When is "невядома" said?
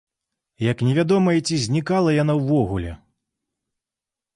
0.87-1.35